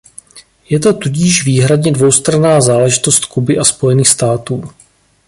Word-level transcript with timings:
Je 0.69 0.79
to 0.79 0.93
tudíž 0.93 1.45
výhradně 1.45 1.91
dvoustranná 1.91 2.61
záležitost 2.61 3.25
Kuby 3.25 3.57
a 3.59 3.63
Spojených 3.63 4.07
států. 4.07 4.63